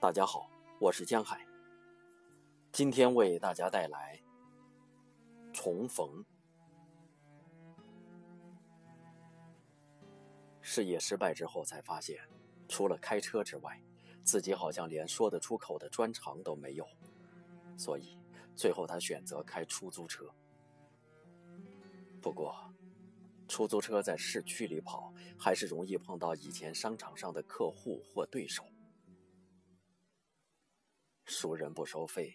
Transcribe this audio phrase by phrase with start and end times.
[0.00, 1.46] 大家好，我是江海。
[2.72, 4.18] 今天为大家带来
[5.52, 6.24] 重逢。
[10.62, 12.18] 事业失败之后，才发现
[12.66, 13.78] 除了开车之外，
[14.24, 16.88] 自己好像连说得出口的专长都没有，
[17.76, 18.18] 所以
[18.56, 20.24] 最后他选择开出租车。
[22.22, 22.72] 不过，
[23.46, 28.64] 出租车在市区里跑，还是容易碰到以前商场上的客户或对手。
[31.30, 32.34] 熟人不收费，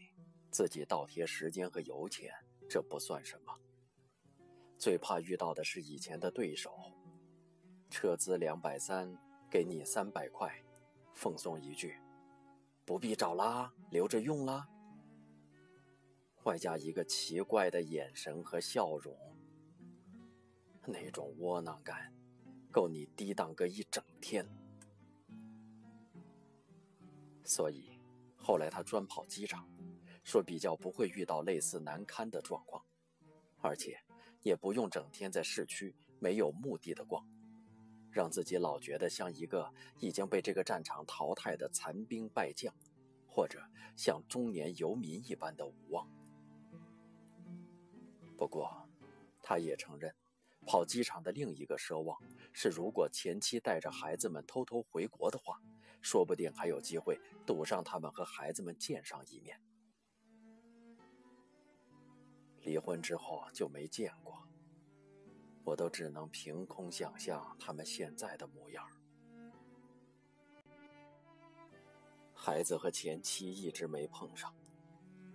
[0.50, 2.34] 自己倒贴时间和油钱，
[2.70, 3.54] 这不算什么。
[4.78, 6.94] 最怕遇到的是以前的对手，
[7.90, 9.14] 撤资两百三，
[9.52, 10.64] 给你三百块，
[11.14, 12.00] 奉送一句
[12.86, 14.66] ：“不必找啦，留着用啦。”
[16.44, 19.14] 外加一个奇怪的眼神和笑容，
[20.86, 22.14] 那种窝囊感，
[22.72, 24.48] 够你低档个一整天。
[27.44, 27.95] 所以。
[28.46, 29.68] 后来他专跑机场，
[30.24, 32.86] 说比较不会遇到类似难堪的状况，
[33.60, 34.00] 而且
[34.44, 37.28] 也不用整天在市区没有目的的逛，
[38.12, 42.72] 让自己老觉得像一个已经被这个战场淘汰的残兵败将，
[43.28, 43.60] 或者
[43.98, 46.08] 像中年游民一般的无望。
[48.38, 48.88] 不过，
[49.42, 50.14] 他也承认，
[50.68, 52.16] 跑机场的另一个奢望
[52.54, 55.60] 是，如果前妻带着孩子们偷偷回国的话。
[56.06, 59.60] 说不定还有机会堵上他们和孩子们见上一面。
[62.62, 64.48] 离婚之后就没见过，
[65.64, 68.88] 我都只能凭空想象他们现在的模样。
[72.36, 74.56] 孩子和前妻一直没碰上，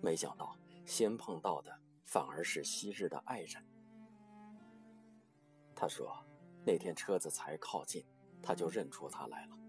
[0.00, 3.60] 没想到先碰到的反而是昔日的爱人。
[5.74, 6.24] 他说，
[6.64, 8.06] 那天车子才靠近，
[8.40, 9.59] 他就认出他来了。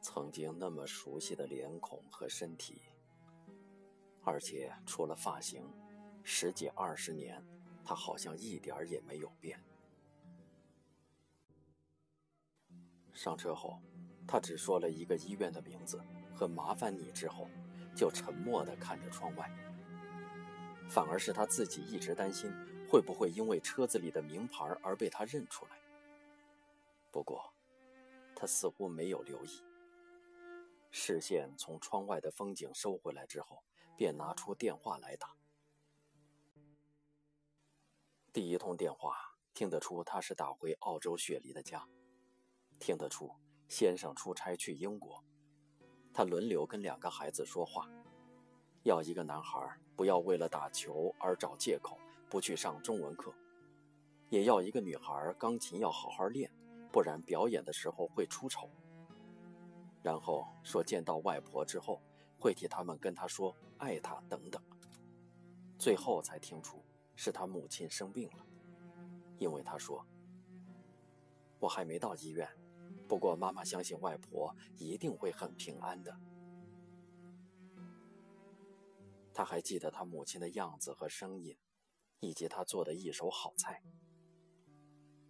[0.00, 2.80] 曾经那么熟悉的脸孔和身体，
[4.24, 5.62] 而且除了发型，
[6.22, 7.44] 十几二十年，
[7.84, 9.62] 他好像一点儿也没有变。
[13.12, 13.78] 上车后，
[14.26, 16.00] 他只说了一个医院的名字
[16.34, 17.50] 和“麻烦你”之后，
[17.94, 19.50] 就沉默地看着窗外。
[20.88, 22.50] 反而是他自己一直担心，
[22.88, 25.72] 会不会因为车子里的名牌而被他认出来。
[27.10, 27.52] 不过，
[28.34, 29.62] 他似乎没有留意。
[30.90, 33.62] 视线从窗外的风景收回来之后，
[33.96, 35.36] 便拿出电话来打。
[38.32, 39.16] 第一通电话
[39.54, 41.86] 听得出他是打回澳洲雪梨的家，
[42.78, 43.30] 听得出
[43.68, 45.24] 先生出差去英国，
[46.12, 47.88] 他轮流跟两个孩子说话，
[48.82, 49.60] 要一个男孩
[49.96, 53.34] 不要为了打球而找借口不去上中文课，
[54.28, 56.52] 也要一个女孩钢琴要好好练，
[56.90, 58.70] 不然表演的时候会出丑。
[60.02, 62.00] 然后说见到外婆之后，
[62.38, 64.62] 会替他们跟她说爱她等等。
[65.78, 66.84] 最后才听出
[67.16, 68.46] 是他母亲生病了，
[69.38, 70.06] 因为他说
[71.58, 72.46] ：“我还没到医院，
[73.08, 76.14] 不过妈妈相信外婆一定会很平安的。”
[79.32, 81.56] 他还记得他母亲的样子和声音，
[82.18, 83.82] 以及他做的一手好菜。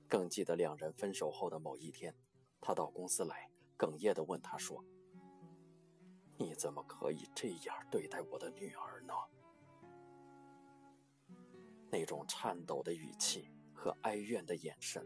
[0.08, 2.16] 更记得两人分手后的某一天，
[2.60, 3.52] 他到公司来。
[3.80, 4.84] 哽咽地问他说
[6.36, 9.14] ：“你怎么可以这样对待我的女儿呢？”
[11.90, 15.02] 那种颤抖的语气和哀怨的眼神。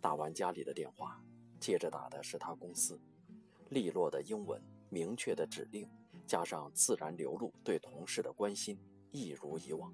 [0.00, 1.20] 打完家里的电话，
[1.58, 3.00] 接着打的是他公司，
[3.68, 5.90] 利落的英文，明确的指令，
[6.24, 8.78] 加上自然流露对同事的关心，
[9.10, 9.92] 一如以往。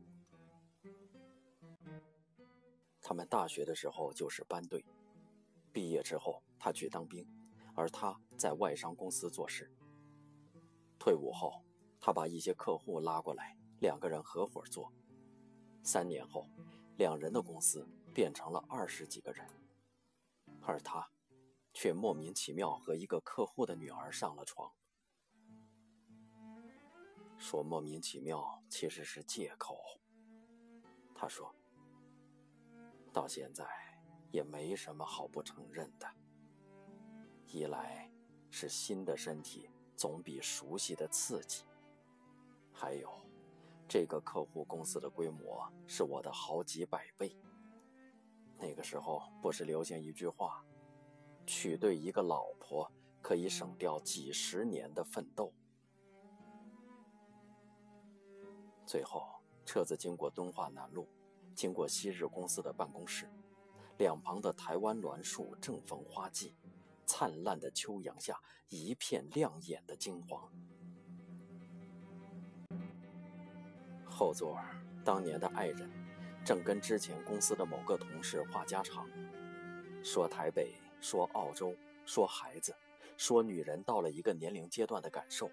[3.01, 4.85] 他们大学的时候就是班队。
[5.73, 7.27] 毕业之后，他去当兵，
[7.75, 9.71] 而他在外商公司做事。
[10.99, 11.65] 退伍后，
[12.01, 14.93] 他把一些客户拉过来，两个人合伙做。
[15.83, 16.47] 三年后，
[16.97, 19.47] 两人的公司变成了二十几个人，
[20.61, 21.09] 而他
[21.73, 24.73] 却莫名其妙和一个客户的女儿上了床。
[27.37, 29.79] 说莫名其妙其实是借口。
[31.15, 31.55] 他说，
[33.13, 33.88] 到现在。
[34.31, 36.07] 也没什么好不承认的。
[37.47, 38.11] 一来
[38.51, 41.65] 是新的身体总比熟悉的刺激，
[42.73, 43.11] 还有
[43.89, 47.37] 这个客户公司的规模是我的好几百倍。
[48.59, 50.65] 那个时候不是流行一句话
[51.47, 52.91] ：“娶对一个老婆
[53.23, 55.53] 可以省掉几十年的奋斗。”
[58.85, 61.07] 最后，车子经过敦化南路，
[61.55, 63.31] 经过昔日公司的办公室。
[63.99, 66.55] 两旁的台湾栾树正逢花季，
[67.05, 70.49] 灿烂的秋阳下，一片亮眼的金黄。
[74.05, 74.57] 后座
[75.05, 75.91] 当年的爱人，
[76.45, 79.09] 正跟之前公司的某个同事话家常，
[80.05, 81.75] 说台北，说澳洲，
[82.07, 82.77] 说孩子，
[83.17, 85.51] 说女人到了一个年龄阶段的感受，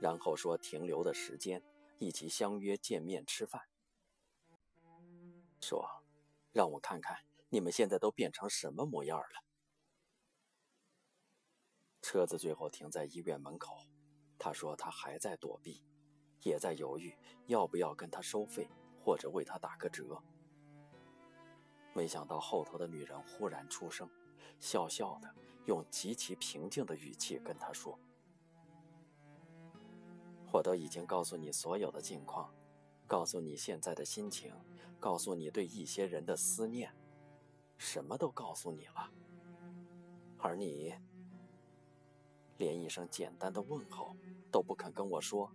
[0.00, 1.62] 然后说停留的时间，
[1.98, 3.62] 一起相约见面吃饭。
[5.62, 5.88] 说，
[6.52, 7.18] 让我看看
[7.50, 9.44] 你们现在都变成什么模样了。
[12.02, 13.86] 车子最后停在医院门口，
[14.38, 15.84] 他说他还在躲避。
[16.44, 17.12] 也在犹豫
[17.46, 18.70] 要不要跟他收费，
[19.02, 20.22] 或者为他打个折。
[21.92, 24.08] 没想到后头的女人忽然出声，
[24.60, 25.34] 笑笑的
[25.66, 27.98] 用极其平静的语气跟他说
[30.52, 32.54] ：“我都已经告诉你所有的近况，
[33.04, 34.54] 告诉你现在的心情，
[35.00, 36.94] 告诉你对一些人的思念，
[37.78, 39.10] 什么都告诉你了，
[40.36, 40.94] 而你
[42.58, 44.14] 连一声简单的问候
[44.50, 45.50] 都不肯跟我说。”